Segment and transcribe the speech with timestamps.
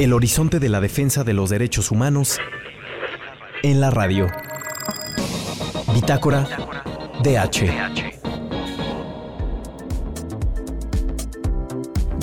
[0.00, 2.38] El horizonte de la defensa de los derechos humanos
[3.62, 4.28] en la radio.
[5.92, 6.48] Bitácora
[7.22, 7.70] DH.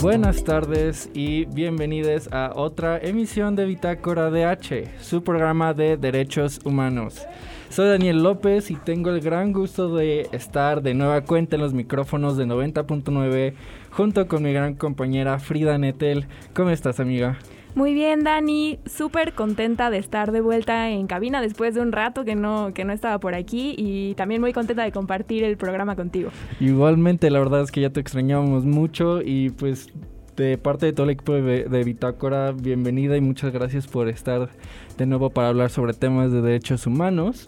[0.02, 7.28] Buenas tardes y bienvenidos a otra emisión de Bitácora DH, su programa de derechos humanos.
[7.70, 11.76] Soy Daniel López y tengo el gran gusto de estar de nueva cuenta en los
[11.76, 13.54] micrófonos de 90.9
[13.92, 16.26] junto con mi gran compañera Frida Netel.
[16.56, 17.38] ¿Cómo estás, amiga?
[17.78, 18.80] Muy bien, Dani.
[18.88, 22.86] Súper contenta de estar de vuelta en cabina después de un rato que no, que
[22.86, 26.32] no estaba por aquí y también muy contenta de compartir el programa contigo.
[26.60, 29.90] Igualmente, la verdad es que ya te extrañábamos mucho y pues
[30.36, 34.50] de parte de todo el equipo de, de, Bitácora, bienvenida y muchas gracias por estar
[34.98, 37.48] de nuevo para hablar sobre temas de derechos humanos.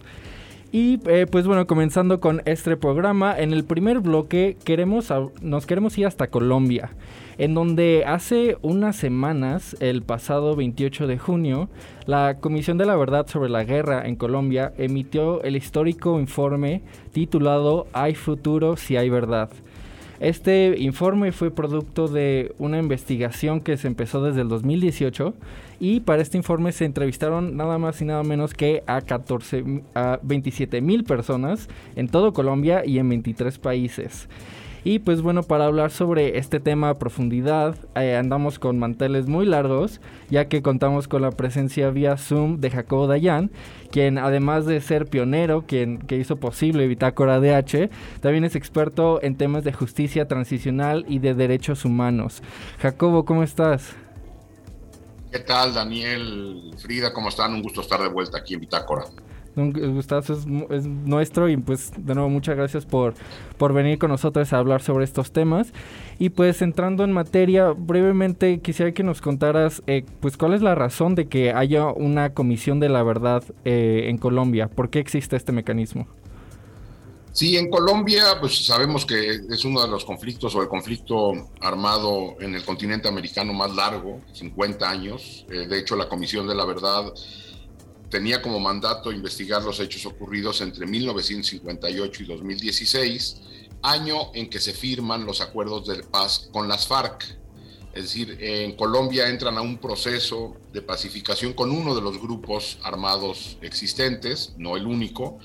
[0.72, 5.98] Y eh, pues bueno, comenzando con este programa, en el primer bloque queremos, nos queremos
[5.98, 6.90] ir hasta Colombia,
[7.38, 11.68] en donde hace unas semanas, el pasado 28 de junio,
[12.06, 17.88] la Comisión de la Verdad sobre la Guerra en Colombia emitió el histórico informe titulado
[17.92, 19.50] Hay futuro si hay verdad
[20.20, 25.32] este informe fue producto de una investigación que se empezó desde el 2018
[25.80, 30.20] y para este informe se entrevistaron nada más y nada menos que a 14 a
[30.22, 34.28] 27 mil personas en todo Colombia y en 23 países.
[34.82, 39.44] Y pues bueno, para hablar sobre este tema a profundidad, eh, andamos con manteles muy
[39.44, 40.00] largos,
[40.30, 43.50] ya que contamos con la presencia vía Zoom de Jacobo Dayan,
[43.90, 49.36] quien además de ser pionero, quien que hizo posible Bitácora DH, también es experto en
[49.36, 52.42] temas de justicia transicional y de derechos humanos.
[52.78, 53.94] Jacobo, ¿cómo estás?
[55.30, 57.12] ¿Qué tal, Daniel, Frida?
[57.12, 57.52] ¿Cómo están?
[57.52, 59.04] Un gusto estar de vuelta aquí en Bitácora.
[59.56, 63.14] Un gustazo es, es, nuestro y pues de nuevo muchas gracias por,
[63.58, 65.72] por venir con nosotros a hablar sobre estos temas.
[66.18, 70.74] Y pues entrando en materia, brevemente quisiera que nos contaras eh, pues cuál es la
[70.74, 75.36] razón de que haya una comisión de la verdad eh, en Colombia, por qué existe
[75.36, 76.06] este mecanismo.
[77.32, 82.34] Sí, en Colombia, pues sabemos que es uno de los conflictos o el conflicto armado
[82.40, 85.46] en el continente americano más largo, 50 años.
[85.48, 87.12] Eh, de hecho, la Comisión de la Verdad
[88.10, 93.36] tenía como mandato investigar los hechos ocurridos entre 1958 y 2016,
[93.82, 97.38] año en que se firman los acuerdos de paz con las FARC.
[97.94, 102.78] Es decir, en Colombia entran a un proceso de pacificación con uno de los grupos
[102.82, 105.38] armados existentes, no el único,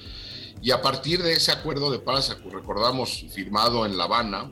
[0.62, 4.52] y a partir de ese acuerdo de paz, recordamos, firmado en La Habana,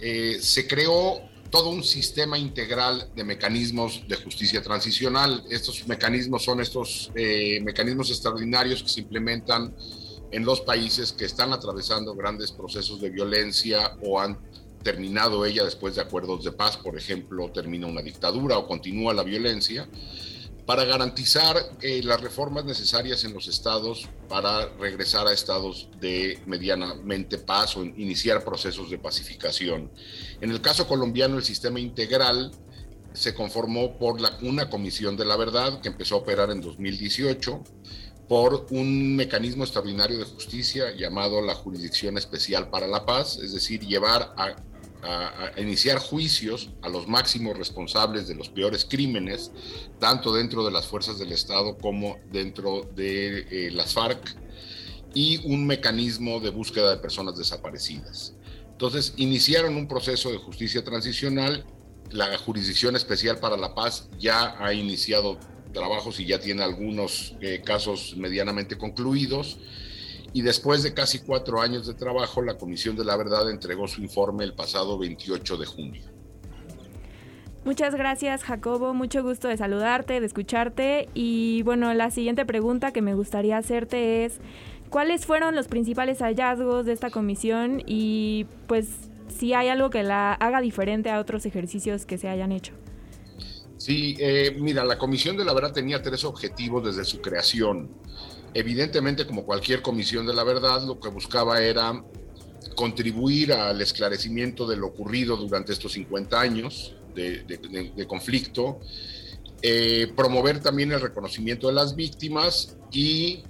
[0.00, 1.20] eh, se creó
[1.50, 5.44] todo un sistema integral de mecanismos de justicia transicional.
[5.50, 9.74] Estos mecanismos son estos eh, mecanismos extraordinarios que se implementan
[10.30, 14.38] en los países que están atravesando grandes procesos de violencia o han
[14.82, 19.24] terminado ella después de acuerdos de paz, por ejemplo, termina una dictadura o continúa la
[19.24, 19.88] violencia
[20.66, 27.38] para garantizar eh, las reformas necesarias en los estados para regresar a estados de medianamente
[27.38, 29.90] paz o iniciar procesos de pacificación.
[30.40, 32.50] En el caso colombiano, el sistema integral
[33.12, 37.62] se conformó por una comisión de la verdad que empezó a operar en 2018
[38.28, 43.86] por un mecanismo extraordinario de justicia llamado la Jurisdicción Especial para la Paz, es decir,
[43.86, 44.56] llevar a
[45.06, 49.52] a, iniciar juicios a los máximos responsables de los peores crímenes,
[49.98, 54.36] tanto dentro de las fuerzas del Estado como dentro de eh, las FARC,
[55.14, 58.34] y un mecanismo de búsqueda de personas desaparecidas.
[58.72, 61.64] Entonces, iniciaron un proceso de justicia transicional.
[62.10, 65.38] La Jurisdicción Especial para la Paz ya ha iniciado
[65.72, 69.58] trabajos y ya tiene algunos eh, casos medianamente concluidos
[70.36, 74.02] y después de casi cuatro años de trabajo, la Comisión de la Verdad entregó su
[74.02, 76.02] informe el pasado 28 de junio.
[77.64, 83.00] Muchas gracias Jacobo, mucho gusto de saludarte, de escucharte y bueno, la siguiente pregunta que
[83.00, 84.34] me gustaría hacerte es,
[84.90, 88.90] ¿cuáles fueron los principales hallazgos de esta comisión y pues
[89.28, 92.74] si hay algo que la haga diferente a otros ejercicios que se hayan hecho?
[93.78, 97.88] Sí, eh, mira, la Comisión de la Verdad tenía tres objetivos desde su creación.
[98.58, 102.02] Evidentemente, como cualquier comisión de la verdad, lo que buscaba era
[102.74, 108.80] contribuir al esclarecimiento de lo ocurrido durante estos 50 años de, conflicto,
[109.60, 113.44] eh, promover también el reconocimiento de las víctimas y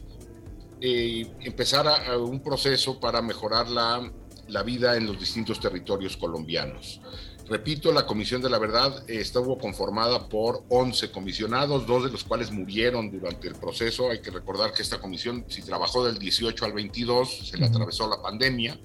[0.81, 4.13] eh, empezar a, un proceso para mejorar la,
[4.49, 7.01] la vida en los distintos territorios colombianos.
[7.49, 12.51] Repito, la Comisión de la Verdad estuvo conformada por 11 comisionados, dos de los cuales
[12.51, 14.11] murieron durante el proceso.
[14.11, 18.09] Hay que recordar que esta comisión, si trabajó del 18 al 22, se le atravesó
[18.09, 18.81] la pandemia.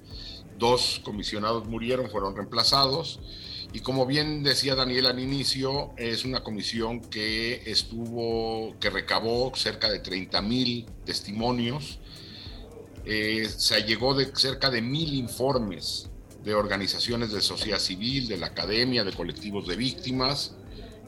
[0.58, 3.18] Dos comisionados murieron, fueron reemplazados.
[3.72, 9.90] Y como bien decía Daniel al inicio, es una comisión que estuvo, que recabó cerca
[9.90, 11.98] de 30 mil testimonios,
[13.04, 16.11] eh, se llegó de cerca de mil informes
[16.44, 20.54] de organizaciones de sociedad civil, de la academia, de colectivos de víctimas,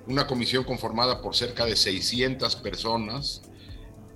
[0.06, 3.42] una comisión conformada por cerca de 600 personas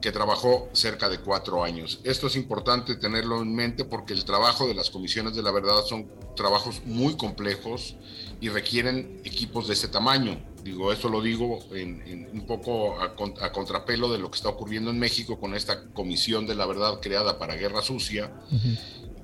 [0.00, 2.00] que trabajó cerca de cuatro años.
[2.04, 5.84] Esto es importante tenerlo en mente porque el trabajo de las comisiones de la verdad
[5.86, 7.96] son trabajos muy complejos
[8.40, 10.38] y requieren equipos de ese tamaño.
[10.62, 13.16] Digo, esto lo digo en, un poco a,
[13.52, 17.38] contrapelo de lo que está ocurriendo en México con esta comisión de la verdad creada
[17.38, 18.32] para Guerra Sucia,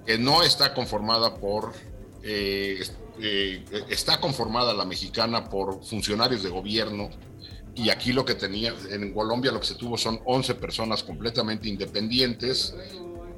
[0.07, 1.73] que no está conformada por...
[2.23, 2.83] Eh,
[3.21, 7.11] eh, está conformada la mexicana por funcionarios de gobierno
[7.77, 11.69] y aquí lo que tenía, en Colombia lo que se tuvo son 11 personas completamente
[11.69, 12.75] independientes,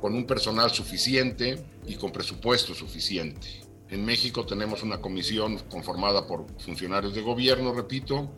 [0.01, 3.63] con un personal suficiente y con presupuesto suficiente.
[3.89, 8.31] En México tenemos una comisión conformada por funcionarios de gobierno, repito,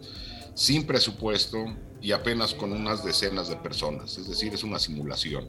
[0.54, 1.64] sin presupuesto
[2.00, 5.48] y apenas con unas decenas de personas, es decir, es una simulación.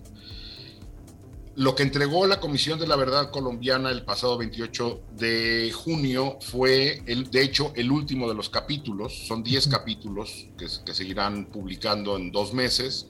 [1.59, 7.03] Lo que entregó la Comisión de la Verdad colombiana el pasado 28 de junio fue,
[7.05, 9.27] el, de hecho, el último de los capítulos.
[9.27, 13.07] Son 10 capítulos que, que seguirán publicando en dos meses,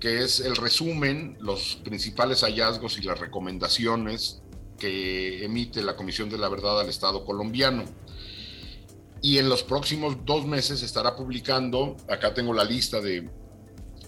[0.00, 4.40] que es el resumen, los principales hallazgos y las recomendaciones
[4.78, 7.84] que emite la Comisión de la Verdad al Estado colombiano.
[9.20, 13.28] Y en los próximos dos meses estará publicando, acá tengo la lista de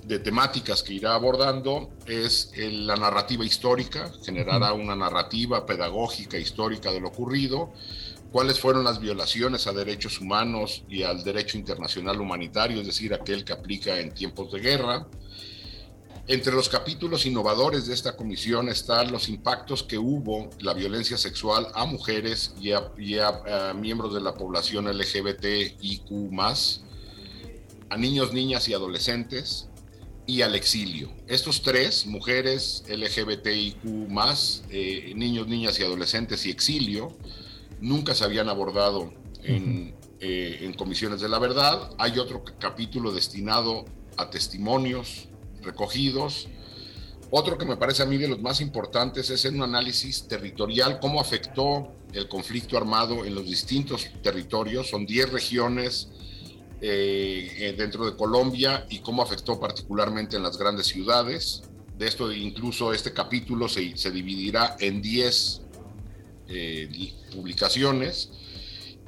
[0.06, 7.00] de temáticas que irá abordando es la narrativa histórica, generará una narrativa pedagógica histórica de
[7.00, 7.72] lo ocurrido,
[8.30, 13.44] cuáles fueron las violaciones a derechos humanos y al derecho internacional humanitario, es decir, aquel
[13.44, 15.08] que aplica en tiempos de guerra.
[16.28, 21.66] Entre los capítulos innovadores de esta comisión están los impactos que hubo la violencia sexual
[21.74, 26.10] a mujeres y a, miembros de la población LGBTIQ,
[27.88, 29.68] a niños, niñas y adolescentes,
[30.26, 31.10] y al exilio.
[31.26, 33.76] Estos tres, mujeres, LGBTIQ,
[34.70, 37.16] eh, niños, niñas y adolescentes y exilio,
[37.80, 39.12] nunca se habían abordado
[39.42, 41.90] en, eh, en, comisiones de la verdad.
[41.98, 43.84] Hay otro capítulo destinado
[44.16, 45.28] a testimonios
[45.62, 46.48] recogidos.
[47.30, 50.98] Otro que me parece a mí de los más importantes es en un análisis territorial,
[51.00, 54.88] cómo afectó el conflicto armado en los distintos territorios.
[54.88, 56.08] Son 10 regiones
[56.80, 61.62] eh, dentro de Colombia y cómo afectó particularmente en las grandes ciudades.
[61.96, 65.62] De esto incluso este capítulo se, dividirá en 10
[66.48, 68.30] eh, publicaciones.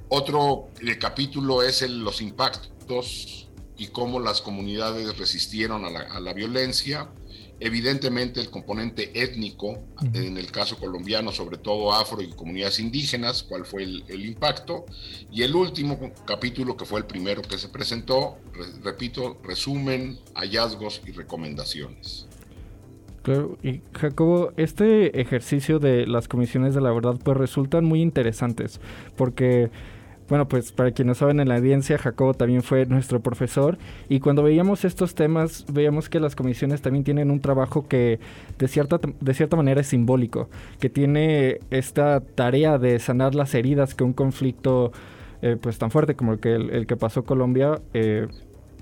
[0.09, 7.11] Otro eh, capítulo es los impactos y cómo las comunidades resistieron a la violencia.
[7.61, 9.83] Evidentemente el componente étnico,
[10.15, 14.87] en el caso colombiano, sobre todo afro y comunidades indígenas, cuál fue el, impacto.
[15.33, 18.37] Y el último capítulo, que fue el primero que se presentó,
[18.85, 22.29] repito, resumen, hallazgos y recomendaciones.
[23.23, 28.81] Claro, y Jacobo, este ejercicio de las comisiones de la verdad pues resultan muy interesantes
[29.17, 29.71] porque
[30.29, 33.79] bueno, pues para quienes saben en la audiencia, Jacobo también fue nuestro profesor
[34.09, 38.21] y cuando veíamos estos temas, veíamos que las comisiones también tienen un trabajo que
[38.59, 40.49] de cierta, de cierta manera es simbólico,
[40.81, 44.93] que tiene esta tarea de sanar las heridas que un conflicto
[45.41, 48.27] eh, pues tan fuerte como el que, el, que pasó Colombia eh,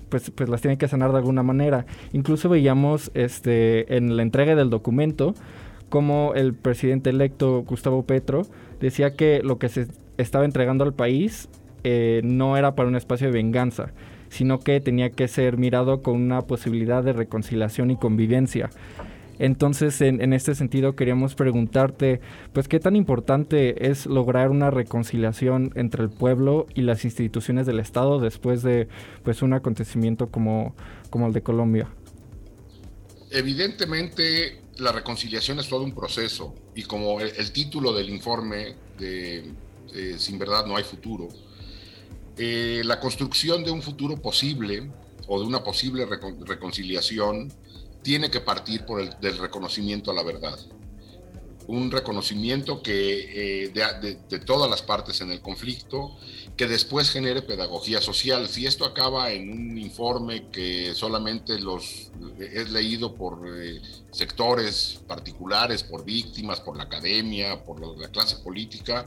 [0.09, 1.87] pues, pues las tiene que sanar de alguna manera.
[2.13, 5.35] Incluso veíamos este, en la entrega del documento
[5.89, 8.43] como el presidente electo Gustavo Petro
[8.81, 9.87] decía que lo que se
[10.19, 11.49] estaba entregando al país
[11.89, 13.93] eh, no era para un espacio de venganza,
[14.29, 18.71] sino que tenía que ser mirado con una posibilidad de reconciliación y convivencia.
[19.39, 22.21] Entonces, en, este sentido, queríamos preguntarte,
[22.53, 27.79] pues, ¿qué tan importante es lograr una reconciliación entre el pueblo y las instituciones del
[27.79, 28.89] Estado después de,
[29.23, 30.75] pues, un acontecimiento como,
[31.11, 31.89] como el de Colombia?
[33.31, 39.45] Evidentemente, la reconciliación es todo un proceso y como el título del informe de
[39.97, 41.29] eh, sin verdad no hay futuro.
[42.37, 44.91] Eh, la construcción de un futuro posible
[45.27, 47.51] o de una posible reconciliación
[48.03, 50.59] tiene que partir por el, del reconocimiento a la verdad.
[51.67, 56.17] Un reconocimiento que, eh, de, todas las partes en el conflicto,
[56.57, 58.49] que después genere pedagogía social.
[58.49, 63.41] Si esto acaba en un informe que solamente los, es leído por
[64.13, 69.05] sectores particulares, por víctimas, por la academia, por la clase política,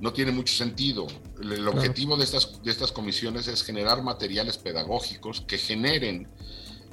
[0.00, 1.06] no tiene mucho sentido.
[1.40, 6.28] El, objetivo de estas, de estas comisiones es generar materiales pedagógicos que generen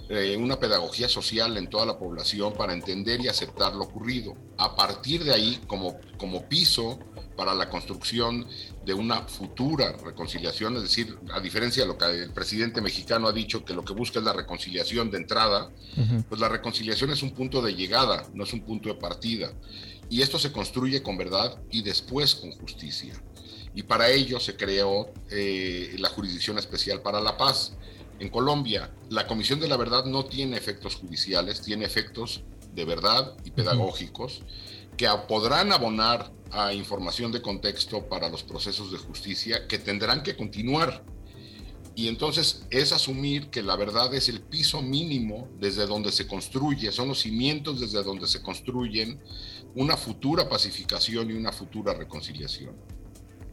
[0.10, 4.36] eh, una pedagogía social en toda la población para entender y aceptar lo ocurrido.
[4.58, 7.00] A partir de ahí, como, como piso
[7.36, 8.46] para la construcción
[8.86, 13.32] de una futura reconciliación, es decir, a diferencia de lo que el presidente mexicano ha
[13.32, 15.72] dicho, que lo que busca es la reconciliación de entrada,
[16.30, 19.52] pues la reconciliación es un punto de llegada, no es un punto de partida.
[20.14, 23.20] Y esto se construye con verdad y después con justicia.
[23.74, 27.74] Y para ello se creó eh, la Jurisdicción Especial para la Paz.
[28.20, 32.44] En Colombia, la Comisión de la Verdad no tiene efectos judiciales, tiene efectos
[32.76, 34.44] de verdad y pedagógicos
[34.98, 40.36] que podrán abonar a información de contexto para los procesos de justicia que tendrán que
[40.36, 41.04] continuar.
[41.96, 46.92] Y entonces es asumir que la verdad es el piso mínimo desde donde se construye,
[46.92, 49.20] son los cimientos desde donde se construyen
[49.76, 52.74] una futura pacificación y una futura reconciliación.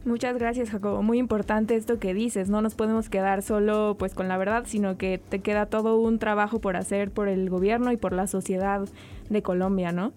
[0.03, 1.03] Muchas gracias, Jacobo.
[1.03, 2.49] Muy importante esto que dices.
[2.49, 6.17] No nos podemos quedar solo pues con la verdad, sino que te queda todo un
[6.17, 8.87] trabajo por hacer por el gobierno y por la sociedad
[9.29, 10.13] de Colombia, ¿no?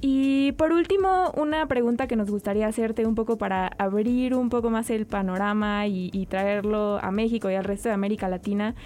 [0.00, 4.70] Y por último, una pregunta que nos gustaría hacerte un poco para abrir un poco
[4.70, 8.76] más el panorama y, y traerlo a México y al resto de América Latina.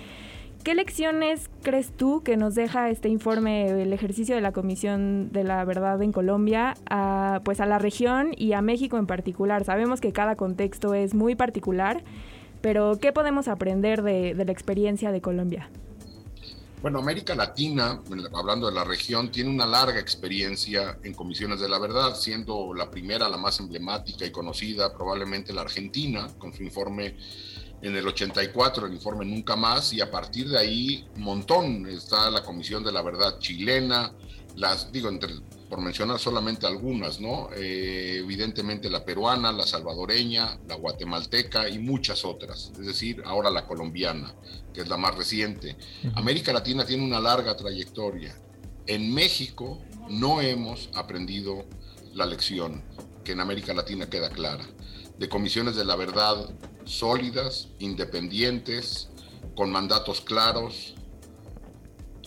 [0.64, 5.42] ¿Qué lecciones crees tú que nos deja este informe, el ejercicio de la Comisión de
[5.42, 9.64] la Verdad en Colombia, a, pues a la región y a México en particular?
[9.64, 12.04] Sabemos que cada contexto es muy particular,
[12.60, 15.68] pero ¿qué podemos aprender de, de la experiencia de Colombia?
[16.80, 18.00] Bueno, América Latina,
[18.32, 22.88] hablando de la región, tiene una larga experiencia en comisiones de la verdad, siendo la
[22.88, 27.16] primera, la más emblemática y conocida, probablemente la Argentina, con su informe
[27.82, 31.86] en el 84 el informe Nunca Más y a partir de ahí un montón.
[31.86, 34.12] Está la Comisión de la Verdad chilena,
[34.56, 35.34] las, digo, entre,
[35.68, 37.48] por mencionar solamente algunas, ¿no?
[37.56, 42.70] Eh, evidentemente la peruana, la salvadoreña, la guatemalteca y muchas otras.
[42.78, 44.32] Es decir, ahora la colombiana,
[44.72, 45.76] que es la más reciente.
[46.14, 48.36] América Latina tiene una larga trayectoria.
[48.86, 51.64] En México no hemos aprendido
[52.14, 52.82] la lección,
[53.24, 54.64] que en América Latina queda clara
[55.22, 56.50] de comisiones de la verdad
[56.84, 59.08] sólidas, independientes,
[59.54, 60.94] con mandatos claros.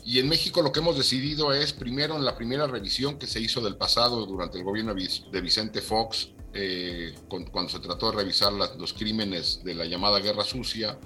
[0.05, 3.41] Y en México lo que hemos decidido es, primero, en la primera revisión que se
[3.41, 8.53] hizo del pasado durante el gobierno de Vicente Fox, eh, cuando se trató de revisar
[8.53, 10.97] los crímenes de la llamada Guerra Sucia,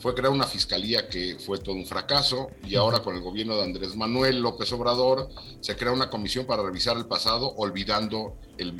[0.00, 3.64] fue crear una fiscalía que fue todo un fracaso y ahora con el gobierno de
[3.64, 5.28] Andrés Manuel López Obrador
[5.60, 8.36] se crea una comisión para revisar el pasado olvidando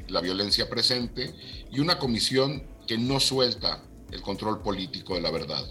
[0.08, 1.34] la violencia presente
[1.70, 5.64] y una comisión que no suelta el control político de la verdad.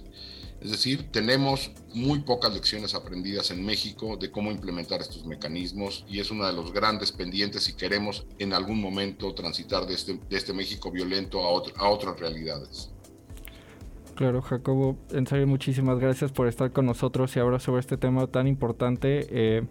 [0.59, 6.19] Es decir, tenemos muy pocas lecciones aprendidas en México de cómo implementar estos mecanismos y
[6.19, 10.53] es uno de los grandes pendientes si queremos en algún momento transitar de este, este
[10.53, 12.89] México violento a, a otras realidades.
[14.17, 18.25] Claro, Jacobo, en serio muchísimas gracias por estar con nosotros y ahora sobre este tema
[18.25, 19.61] tan importante eh,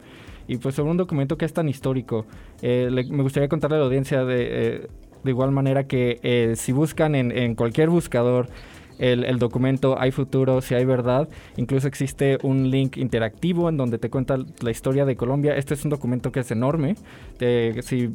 [0.47, 2.27] y pues sobre un documento que es tan histórico.
[2.63, 4.89] Eh, me gustaría contarle a la audiencia de, eh,
[5.25, 8.49] de igual manera que si buscan en, en cualquier buscador
[9.01, 11.29] el, el, documento Hay futuro, si hay verdad.
[11.57, 15.57] Incluso existe un link interactivo en donde te cuenta la historia de Colombia.
[15.57, 16.95] Este es un documento que es enorme.
[17.83, 18.15] si,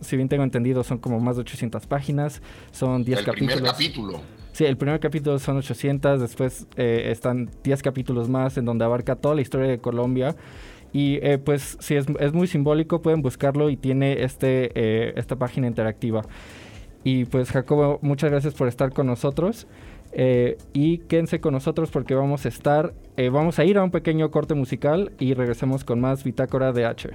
[0.00, 2.42] si bien tengo entendido, son como más de 800 páginas.
[2.70, 3.54] Son 10 capítulos.
[3.54, 4.37] Primer capítulo.
[4.58, 9.14] Sí, el primer capítulo son 800, después eh, están 10 capítulos más en donde abarca
[9.14, 10.34] toda la historia de Colombia.
[10.92, 15.36] Y eh, pues sí, es, es, muy simbólico, pueden buscarlo y tiene este, eh, esta
[15.36, 16.22] página interactiva.
[17.04, 19.68] Y pues Jacobo, muchas gracias por estar con nosotros.
[20.72, 22.94] y quédense con nosotros porque vamos a estar,
[23.30, 27.10] vamos a ir a un pequeño corte musical y regresemos con más Bitácora de H.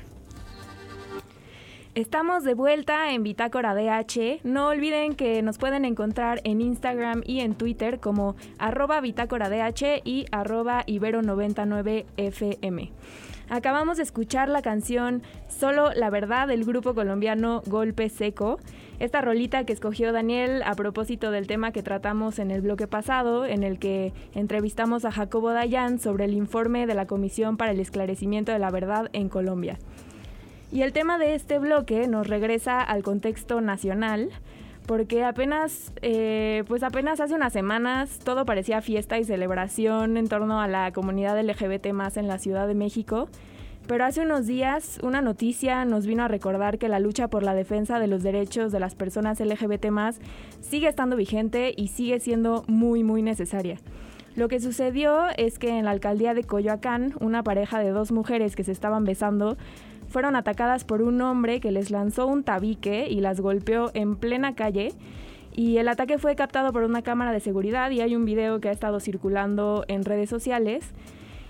[1.95, 4.39] Estamos de vuelta en Bitácora DH.
[4.43, 10.01] No olviden que nos pueden encontrar en Instagram y en Twitter como arroba Bitácora DH
[10.03, 12.89] y arroba Ibero99FM.
[13.47, 18.57] Acabamos de escuchar la canción Solo la Verdad del grupo colombiano Golpe Seco.
[18.97, 23.45] Esta rolita que escogió Daniel a propósito del tema que tratamos en el bloque pasado,
[23.45, 27.79] en el que entrevistamos a Jacobo Dayan sobre el informe de la Comisión para el
[27.79, 29.77] Esclarecimiento de la Verdad en Colombia.
[30.73, 34.31] Y el tema de este bloque nos regresa al contexto nacional,
[34.87, 40.59] porque apenas, eh, pues apenas hace unas semanas todo parecía fiesta y celebración en torno
[40.59, 43.29] a la comunidad LGBT más en la Ciudad de México.
[43.85, 47.53] Pero hace unos días una noticia nos vino a recordar que la lucha por la
[47.53, 50.19] defensa de los derechos de las personas LGBT más
[50.59, 53.77] sigue estando vigente y sigue siendo muy muy necesaria.
[54.35, 58.55] Lo que sucedió es que en la alcaldía de Coyoacán, una pareja de dos mujeres
[58.55, 59.57] que se estaban besando
[60.13, 64.53] fueron atacadas por un hombre que les lanzó un tabique y las golpeó en plena
[64.53, 64.93] calle.
[65.51, 68.69] Y el ataque fue captado por una cámara de seguridad y hay un video que
[68.69, 70.93] ha estado circulando en redes sociales.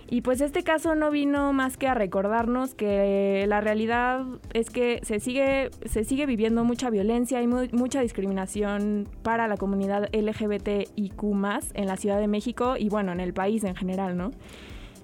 [0.09, 4.99] Y pues este caso no vino más que a recordarnos que la realidad es que
[5.03, 11.23] se sigue, se sigue viviendo mucha violencia y mucha discriminación para la comunidad LGBTIQ
[11.73, 14.31] en la Ciudad de México y bueno, en el país en general, ¿no?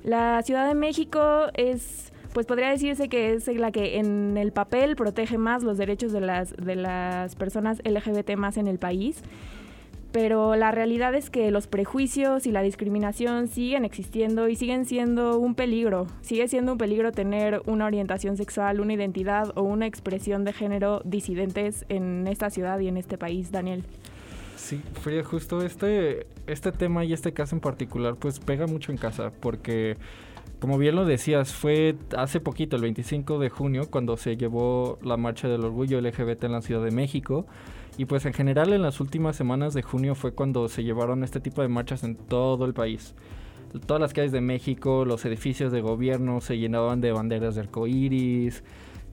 [0.03, 4.95] La Ciudad de México es, pues podría decirse que es la que en el papel
[4.95, 9.23] protege más los derechos de las, de las personas LGBT más en el país
[10.11, 15.37] pero la realidad es que los prejuicios y la discriminación siguen existiendo y siguen siendo
[15.37, 16.07] un peligro.
[16.21, 21.01] Sigue siendo un peligro tener una orientación sexual, una identidad o una expresión de género
[21.05, 23.83] disidentes en esta ciudad y en este país, Daniel.
[24.55, 28.97] Sí, Frida, justo este, este tema y este caso en particular pues pega mucho en
[28.97, 29.95] casa porque
[30.59, 35.15] como bien lo decías, fue hace poquito, el 25 de junio, cuando se llevó la
[35.15, 37.45] Marcha del Orgullo LGBT en la Ciudad de México.
[37.97, 41.39] Y pues en general en las últimas semanas de junio fue cuando se llevaron este
[41.39, 43.15] tipo de marchas en todo el país.
[43.85, 48.63] Todas las calles de México, los edificios de gobierno se llenaban de banderas de arcoíris,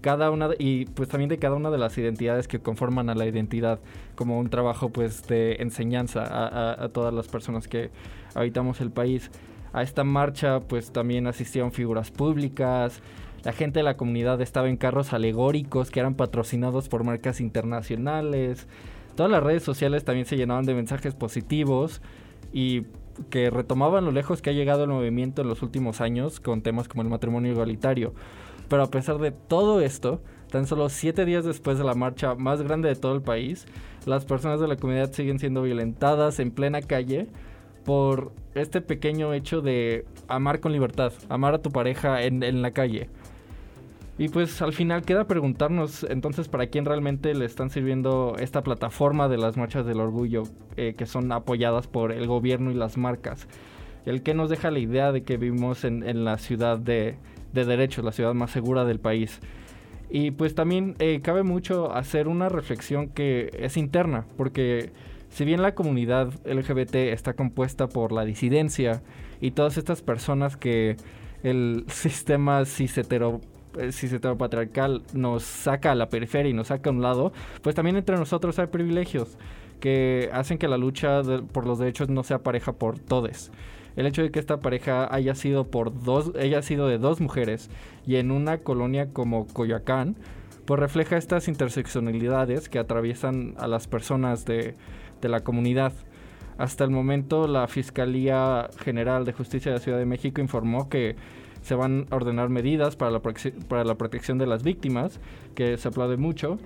[0.00, 3.26] cada una y pues también de cada una de las identidades que conforman a la
[3.26, 3.80] identidad
[4.14, 7.90] como un trabajo pues de enseñanza a, a todas las personas que
[8.34, 9.30] habitamos el país.
[9.76, 13.02] A esta marcha pues también asistieron figuras públicas,
[13.44, 18.68] la gente de la comunidad estaba en carros alegóricos que eran patrocinados por marcas internacionales.
[19.16, 22.00] Todas las redes sociales también se llenaban de mensajes positivos
[22.54, 22.86] y
[23.28, 26.88] que retomaban lo lejos que ha llegado el movimiento en los últimos años con temas
[26.88, 28.14] como el matrimonio igualitario.
[28.70, 32.62] Pero a pesar de todo esto, tan solo siete días después de la marcha más
[32.62, 33.66] grande de todo el país,
[34.06, 37.28] las personas de la comunidad siguen siendo violentadas en plena calle
[37.86, 42.72] por este pequeño hecho de amar con libertad, amar a tu pareja en, en la
[42.72, 43.08] calle.
[44.18, 49.28] Y pues al final queda preguntarnos entonces para quién realmente le están sirviendo esta plataforma
[49.28, 50.44] de las marchas del orgullo
[50.76, 53.46] eh, que son apoyadas por el gobierno y las marcas.
[54.06, 57.16] El que nos deja la idea de que vivimos en, la ciudad de,
[57.52, 59.40] de, derechos, la ciudad más segura del país.
[60.08, 64.92] Y pues también eh, cabe mucho hacer una reflexión que es interna, porque
[65.36, 69.02] si bien la comunidad LGBT está compuesta por la disidencia
[69.38, 70.96] y todas estas personas que
[71.42, 76.92] el sistema cis eh, si patriarcal nos saca a la periferia y nos saca a
[76.94, 79.36] un lado, pues también entre nosotros hay privilegios
[79.78, 81.20] que hacen que la lucha
[81.52, 83.50] por los derechos no sea pareja por todos.
[83.94, 87.20] El hecho de que esta pareja haya sido por dos, ella ha sido de dos
[87.20, 87.68] mujeres
[88.06, 90.16] y en una colonia como Coyoacán,
[90.64, 94.74] pues refleja estas interseccionalidades que atraviesan a las personas de,
[95.20, 95.92] de la comunidad.
[96.58, 101.16] Hasta el momento, la Fiscalía General de Justicia de la Ciudad de México informó que
[101.62, 105.20] se van a ordenar medidas para la, para la protección de las víctimas,
[105.54, 106.58] que se aplaude mucho.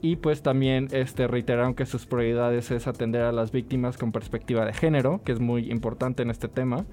[0.00, 4.64] Y pues también este, reiteraron que sus prioridades es atender a las víctimas con perspectiva
[4.64, 6.84] de género, que es muy importante en este tema.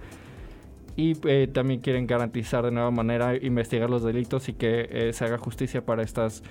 [0.95, 5.25] Y eh, también quieren garantizar de nueva manera investigar los delitos y que eh, se
[5.25, 6.41] haga justicia para, estas,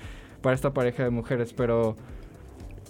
[0.42, 1.52] para esta pareja de mujeres.
[1.52, 1.96] Pero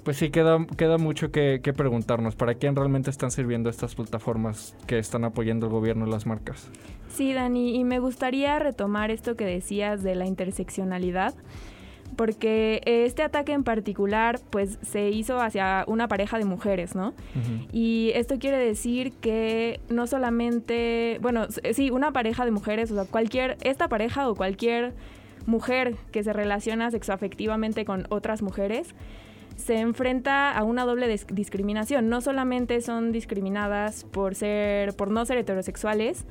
[0.04, 2.36] pues sí, queda, queda mucho que, que, preguntarnos.
[2.36, 6.70] ¿Para quién realmente están sirviendo estas plataformas que están apoyando el gobierno y las marcas?
[7.08, 11.34] Sí, Dani, y me gustaría retomar esto que decías de la interseccionalidad,
[12.16, 17.14] porque este ataque en particular pues se hizo hacia una pareja de mujeres, ¿no?
[17.72, 23.04] Y esto quiere decir que no solamente, bueno, sí, una pareja de mujeres, o sea,
[23.04, 24.92] cualquier, esta pareja o cualquier
[25.46, 28.94] mujer que se relaciona sexoafectivamente con otras mujeres,
[29.56, 32.08] se enfrenta a una doble discriminación.
[32.08, 36.26] No solamente son discriminadas por ser, por no ser heterosexuales,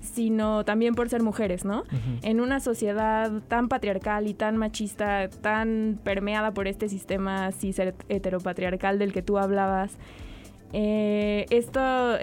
[0.00, 1.84] sino también por ser mujeres, ¿no?
[2.22, 8.98] En una sociedad tan patriarcal y tan machista, tan permeada por este sistema cis heteropatriarcal
[8.98, 9.96] del que tú hablabas,
[10.72, 12.18] eh, esto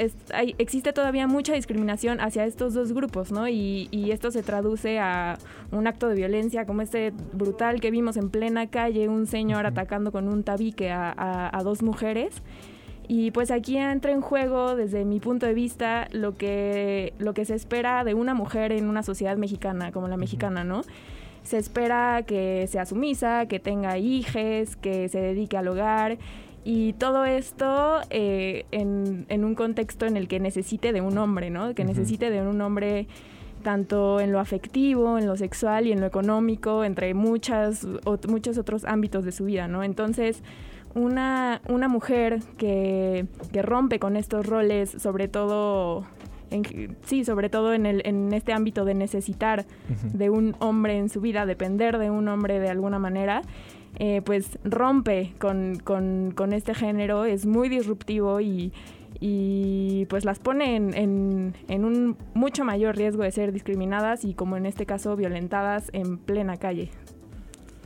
[0.57, 3.47] existe todavía mucha discriminación hacia estos dos grupos, ¿no?
[3.47, 5.37] Y, esto se traduce a
[5.71, 10.11] un acto de violencia como este brutal que vimos en plena calle, un señor atacando
[10.11, 12.43] con un tabique a dos mujeres.
[13.07, 17.45] Y pues aquí entra en juego, desde mi punto de vista, lo que, lo que
[17.45, 20.83] se espera de una mujer en una sociedad mexicana, como la mexicana, ¿no?
[21.43, 26.17] Se espera que sea sumisa, que tenga hijes, que se dedique al hogar
[26.63, 31.49] y todo esto eh, en, en, un contexto en el que necesite de un hombre,
[31.49, 31.73] ¿no?
[31.75, 33.07] Que necesite de un hombre
[33.63, 37.87] tanto en lo afectivo, en lo sexual y en lo económico, entre muchas,
[38.27, 39.83] muchos otros ámbitos de su vida, ¿no?
[39.83, 40.43] Entonces,
[40.93, 46.05] una, una mujer que, rompe con estos roles, sobre todo
[46.51, 49.65] en, sí, sobre todo en, el, en este ámbito de necesitar
[50.13, 53.41] de un hombre en su vida, depender de un hombre de alguna manera,
[53.99, 58.73] eh, pues rompe con, este género, es muy disruptivo y,
[59.19, 64.57] y pues las pone en, en, un mucho mayor riesgo de ser discriminadas y como
[64.57, 66.89] en este caso violentadas en plena calle.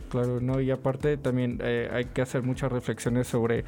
[0.10, 3.66] Claro, no, y aparte también eh, hay que hacer muchas reflexiones sobre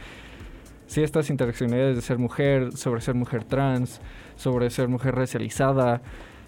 [0.88, 4.00] si estas interacciones de ser mujer, sobre ser mujer trans,
[4.38, 6.02] sobre ser mujer racializada,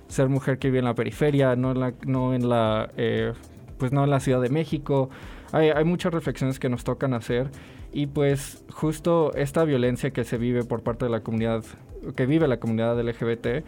[0.07, 3.33] ser mujer que vive en la periferia, no en la, no en la, eh,
[3.77, 5.09] pues no en la Ciudad de México.
[5.51, 7.49] Hay, hay muchas reflexiones que nos tocan hacer
[7.93, 11.63] y pues justo esta violencia que se vive por parte de la comunidad,
[12.15, 13.65] que vive la comunidad LGBT,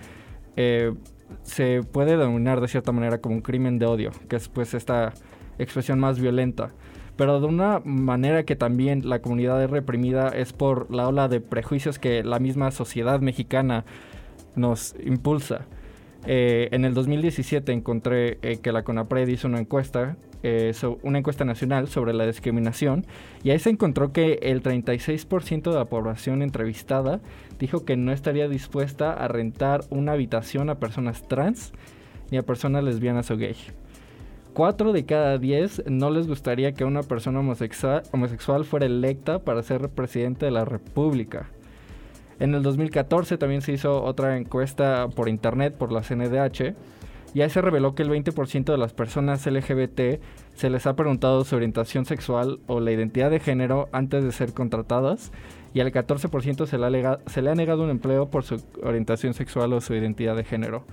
[0.55, 0.93] eh,
[1.41, 5.13] se puede denominar de cierta manera como un crimen de odio, que es pues esta
[5.57, 6.71] expresión más violenta.
[7.15, 11.41] Pero de una manera que también la comunidad es reprimida es por la ola de
[11.41, 13.85] prejuicios que la misma sociedad mexicana
[14.55, 15.65] nos impulsa.
[16.25, 21.45] Eh, en el 2017 encontré eh, que la CONAPRED hizo una encuesta, eh, una encuesta
[21.45, 23.05] nacional sobre la discriminación,
[23.43, 27.21] y ahí se encontró que el 36% de la población entrevistada
[27.59, 31.71] dijo que no estaría dispuesta a rentar una habitación a personas trans
[32.29, 33.55] ni a personas lesbianas o gay.
[34.53, 39.63] Cuatro de cada diez no les gustaría que una persona homosexual, homosexual fuera electa para
[39.63, 41.47] ser presidente de la República.
[42.39, 46.75] En el 2014 también se hizo otra encuesta por internet por la CNDH
[47.33, 50.21] y ahí se reveló que el 20% de las personas LGBT
[50.53, 54.53] se les ha preguntado su orientación sexual o la identidad de género antes de ser
[54.53, 55.31] contratadas
[55.73, 59.73] y al 14% se le, se le ha negado un empleo por su orientación sexual
[59.73, 60.83] o su identidad de género.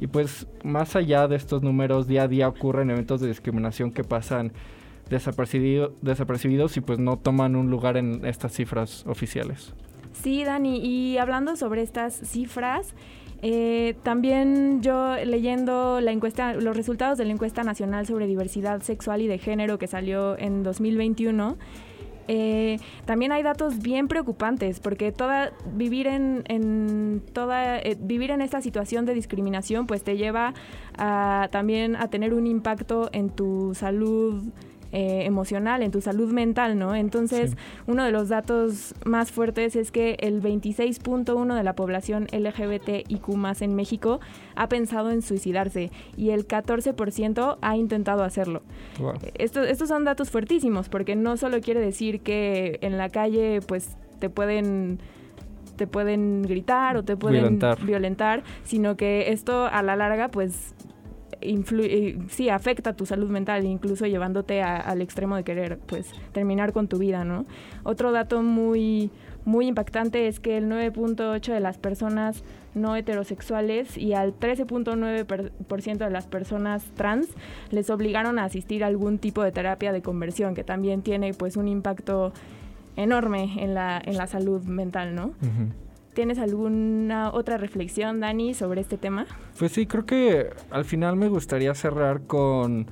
[0.00, 4.04] Y pues más allá de estos números, día a día ocurren eventos de discriminación que
[4.04, 4.52] pasan
[5.10, 9.74] desapercibidos y pues no toman un lugar en estas cifras oficiales.
[10.12, 12.94] Sí, Dani, y hablando sobre estas cifras,
[13.42, 19.20] eh, también yo leyendo la encuesta, los resultados de la encuesta nacional sobre diversidad sexual
[19.20, 21.56] y de género que salió en 2021,
[22.28, 28.60] eh, también hay datos bien preocupantes porque toda vivir en, toda eh, vivir en esta
[28.60, 30.54] situación de discriminación pues te lleva
[30.96, 34.44] a, también a tener un impacto en tu salud
[34.92, 36.94] eh, emocional, en tu salud mental, ¿no?
[36.94, 43.28] Entonces, uno de los datos más fuertes es que el 26.1 de la población LGBTIQ
[43.30, 44.20] más en México
[44.54, 48.62] ha pensado en suicidarse y el 14% ha intentado hacerlo.
[49.34, 53.96] Estos, estos son datos fuertísimos porque no solo quiere decir que en la calle pues
[54.18, 54.98] te pueden
[55.76, 60.74] te pueden gritar o te pueden violentar, sino que esto a la larga pues
[61.44, 66.88] influye, sí, afecta tu salud mental, incluso llevándote al extremo de querer, pues, terminar con
[66.88, 67.46] tu vida, ¿no?
[67.82, 69.10] Otro dato muy,
[69.44, 76.10] muy impactante es que el 9.8 de las personas no heterosexuales y al 13.9% de
[76.10, 77.28] las personas trans
[77.70, 81.56] les obligaron a asistir a algún tipo de terapia de conversión, que también tiene, pues,
[81.56, 82.32] un impacto
[82.96, 85.32] enorme en la, en la salud mental, ¿no?
[86.14, 89.26] ¿Tienes alguna otra reflexión, Dani, sobre este tema?
[89.58, 92.86] Pues sí, creo que al final me gustaría cerrar con...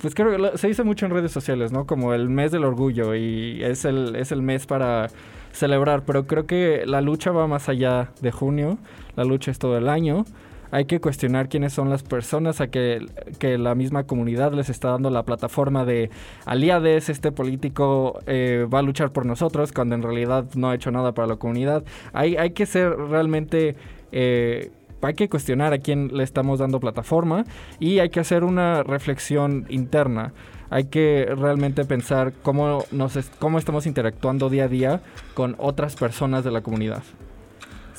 [0.00, 1.86] Pues creo que se dice mucho en redes sociales, ¿no?
[1.86, 5.06] Como el mes del orgullo y es el, es el mes para
[5.52, 8.78] celebrar, pero creo que la lucha va más allá de junio,
[9.14, 10.24] la lucha es todo el año
[10.72, 13.06] hay que cuestionar quiénes son las personas a que,
[13.42, 16.10] la misma comunidad les está dando la plataforma de
[16.46, 20.90] aliades, este político eh, va a luchar por nosotros cuando en realidad no ha hecho
[20.90, 21.84] nada para la comunidad.
[22.12, 23.76] Hay, hay que ser realmente...
[24.10, 24.70] Eh,
[25.02, 27.44] hay que cuestionar a quién le estamos dando plataforma
[27.80, 30.32] y hay que hacer una reflexión interna.
[30.70, 35.00] Hay que realmente pensar cómo, nos cómo estamos interactuando día a día
[35.34, 37.02] con otras personas de la comunidad.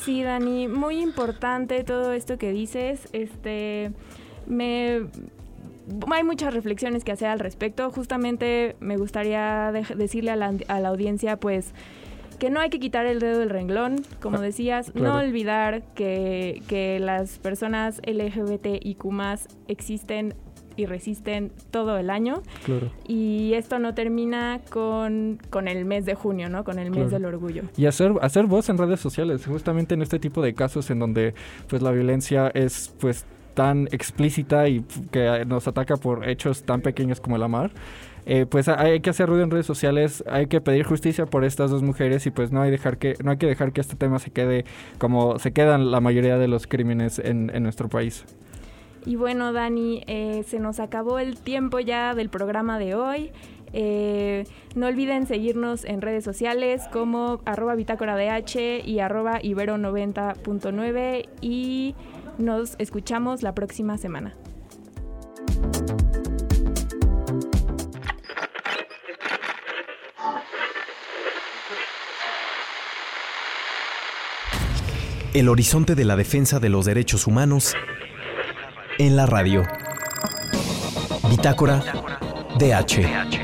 [0.03, 3.07] Sí, Dani, muy importante todo esto que dices.
[3.13, 3.91] Este,
[4.47, 5.03] me
[6.11, 7.89] hay muchas reflexiones que hacer al respecto.
[7.91, 11.73] Justamente me gustaría decirle a la, a la, audiencia, pues,
[12.39, 16.61] que no hay que quitar el dedo del renglón, como ah, decías, no olvidar que,
[16.67, 19.05] que las personas LGBTIQ
[19.67, 20.35] existen
[20.75, 22.41] y resisten todo el año.
[23.07, 26.63] Y esto no termina con, con el mes de junio, ¿no?
[26.63, 27.63] Con el mes del orgullo.
[27.77, 31.33] Y hacer, hacer voz en redes sociales, justamente en este tipo de casos en donde
[31.67, 37.21] pues la violencia es pues tan explícita y que nos ataca por hechos tan pequeños
[37.21, 37.71] como el amar.
[38.25, 41.71] Eh, pues hay que hacer ruido en redes sociales, hay que pedir justicia por estas
[41.71, 44.17] dos mujeres y pues no hay dejar que no hay que dejar que este tema
[44.17, 44.63] se quede
[44.97, 48.23] como se quedan la mayoría de los crímenes en, en nuestro país.
[49.05, 53.31] Y bueno, Dani, eh, se nos acabó el tiempo ya del programa de hoy.
[53.73, 61.27] Eh, no olviden seguirnos en redes sociales como arroba bitácora DH y arroba ibero 90.9
[61.41, 61.95] y
[62.37, 64.35] nos escuchamos la próxima semana.
[75.33, 77.75] El horizonte de la defensa de los derechos humanos
[78.97, 79.63] en la radio.
[81.29, 81.83] Bitácora
[82.57, 83.42] DH.